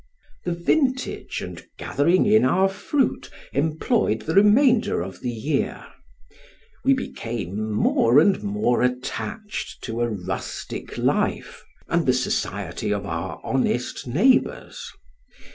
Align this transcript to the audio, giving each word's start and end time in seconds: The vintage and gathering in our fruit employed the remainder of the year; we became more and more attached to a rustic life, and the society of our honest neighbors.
The 0.45 0.53
vintage 0.53 1.41
and 1.43 1.63
gathering 1.77 2.25
in 2.25 2.43
our 2.43 2.67
fruit 2.67 3.29
employed 3.53 4.21
the 4.23 4.33
remainder 4.33 5.03
of 5.03 5.19
the 5.21 5.29
year; 5.29 5.85
we 6.83 6.95
became 6.95 7.69
more 7.71 8.19
and 8.19 8.41
more 8.41 8.81
attached 8.81 9.83
to 9.83 10.01
a 10.01 10.09
rustic 10.09 10.97
life, 10.97 11.63
and 11.87 12.07
the 12.07 12.13
society 12.13 12.91
of 12.91 13.05
our 13.05 13.39
honest 13.43 14.07
neighbors. 14.07 14.91